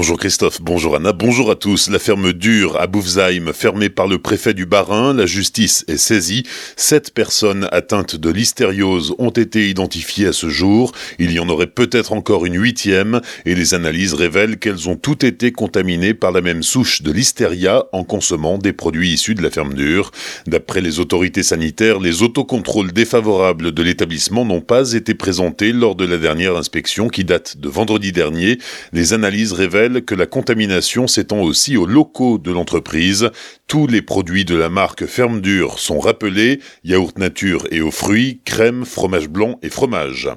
[0.00, 1.90] Bonjour Christophe, bonjour Anna, bonjour à tous.
[1.90, 6.44] La ferme dure à Boufsheim, fermée par le préfet du Bas-Rhin, la justice est saisie.
[6.76, 10.92] Sept personnes atteintes de l'hystériose ont été identifiées à ce jour.
[11.18, 15.24] Il y en aurait peut-être encore une huitième et les analyses révèlent qu'elles ont toutes
[15.24, 19.50] été contaminées par la même souche de l'hystéria en consommant des produits issus de la
[19.50, 20.12] ferme dure.
[20.46, 26.06] D'après les autorités sanitaires, les autocontrôles défavorables de l'établissement n'ont pas été présentés lors de
[26.06, 28.58] la dernière inspection qui date de vendredi dernier.
[28.92, 33.30] Les analyses révèlent que la contamination s'étend aussi aux locaux de l'entreprise.
[33.66, 38.40] Tous les produits de la marque Ferme Dure sont rappelés, yaourt nature et aux fruits,
[38.44, 40.28] crème, fromage blanc et fromage.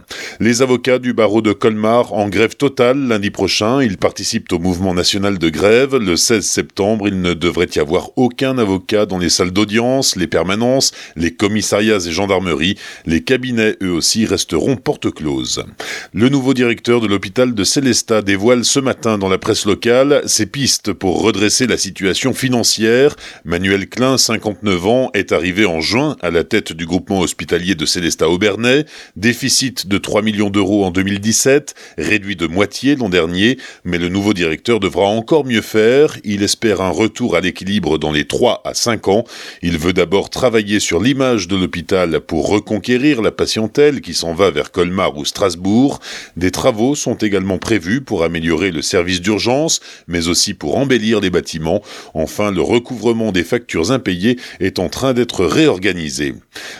[0.43, 4.95] Les avocats du barreau de Colmar en grève totale lundi prochain, ils participent au mouvement
[4.95, 5.97] national de grève.
[5.97, 10.25] Le 16 septembre, il ne devrait y avoir aucun avocat dans les salles d'audience, les
[10.25, 12.75] permanences, les commissariats et gendarmeries.
[13.05, 15.63] Les cabinets, eux aussi, resteront porte close.
[16.11, 20.47] Le nouveau directeur de l'hôpital de Célestat dévoile ce matin dans la presse locale ses
[20.47, 23.15] pistes pour redresser la situation financière.
[23.45, 27.85] Manuel Klein, 59 ans, est arrivé en juin à la tête du groupement hospitalier de
[27.85, 28.85] Célestat Aubernais.
[29.15, 34.33] Déficit de 3 millions d'euros en 2017, réduit de moitié l'an dernier, mais le nouveau
[34.33, 36.15] directeur devra encore mieux faire.
[36.23, 39.25] Il espère un retour à l'équilibre dans les 3 à 5 ans.
[39.61, 44.51] Il veut d'abord travailler sur l'image de l'hôpital pour reconquérir la patientèle qui s'en va
[44.51, 45.99] vers Colmar ou Strasbourg.
[46.37, 51.29] Des travaux sont également prévus pour améliorer le service d'urgence, mais aussi pour embellir les
[51.29, 51.81] bâtiments.
[52.13, 56.35] Enfin, le recouvrement des factures impayées est en train d'être réorganisé.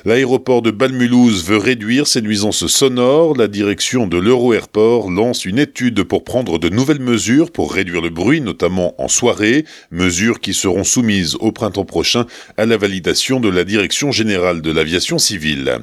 [0.06, 3.36] L'aéroport de Balmulhouse veut réduire ses nuisances sonores.
[3.42, 8.12] La direction de l'Euro-Airport lance une étude pour prendre de nouvelles mesures pour réduire le
[8.12, 13.50] bruit, notamment en soirée, mesures qui seront soumises au printemps prochain à la validation de
[13.50, 15.80] la Direction générale de l'aviation civile.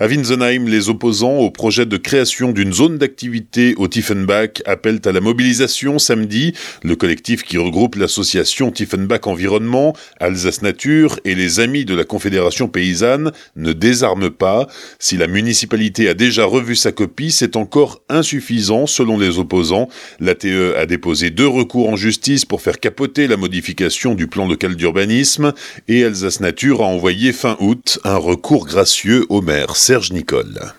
[0.00, 5.12] À Winsenheim, les opposants au projet de création d'une zone d'activité au Tiefenbach appellent à
[5.12, 6.54] la mobilisation samedi.
[6.82, 12.68] Le collectif qui regroupe l'association Tiefenbach Environnement, Alsace Nature et les Amis de la Confédération
[12.68, 14.66] paysanne ne désarme pas.
[14.98, 19.88] Si la municipalité a déjà revu sa copie, c'est encore insuffisant selon les opposants.
[20.20, 24.76] L'ATE a déposé deux recours en justice pour faire capoter la modification du plan local
[24.76, 25.52] d'urbanisme
[25.88, 30.72] et Alsace Nature a envoyé fin août un recours gracieux au maire Serge Nicole.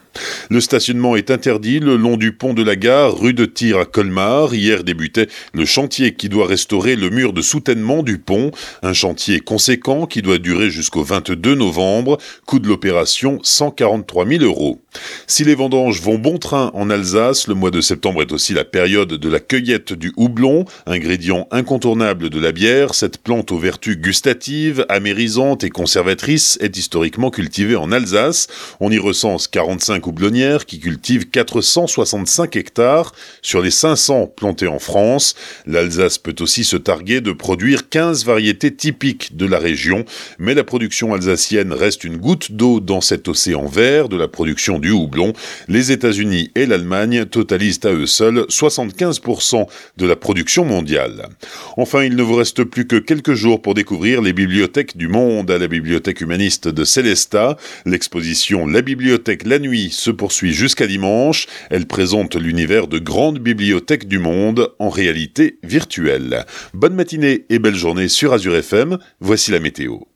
[0.49, 3.85] Le stationnement est interdit le long du pont de la gare, rue de Tir à
[3.85, 4.53] Colmar.
[4.53, 8.51] Hier débutait le chantier qui doit restaurer le mur de soutènement du pont.
[8.81, 12.17] Un chantier conséquent qui doit durer jusqu'au 22 novembre.
[12.45, 14.81] Coût de l'opération 143 000 euros.
[15.25, 18.63] Si les vendanges vont bon train en Alsace, le mois de septembre est aussi la
[18.63, 22.93] période de la cueillette du houblon, ingrédient incontournable de la bière.
[22.93, 28.47] Cette plante aux vertus gustatives, amérisantes et conservatrices est historiquement cultivée en Alsace.
[28.79, 35.35] On y recense 45 houblonnières qui cultivent 465 hectares sur les 500 plantés en France.
[35.65, 40.05] L'Alsace peut aussi se targuer de produire 15 variétés typiques de la région,
[40.39, 44.79] mais la production alsacienne reste une goutte d'eau dans cet océan vert de la production
[44.79, 45.33] du houblon.
[45.67, 51.29] Les États-Unis et l'Allemagne totalisent à eux seuls 75% de la production mondiale.
[51.77, 55.51] Enfin, il ne vous reste plus que quelques jours pour découvrir les bibliothèques du monde
[55.51, 57.57] à la bibliothèque humaniste de Célestat.
[57.85, 61.47] L'exposition La bibliothèque la nuit se poursuit jusqu'à dimanche.
[61.69, 66.45] Elle présente l'univers de grandes bibliothèques du monde en réalité virtuelle.
[66.73, 68.97] Bonne matinée et belle journée sur Azure FM.
[69.19, 70.03] Voici la météo.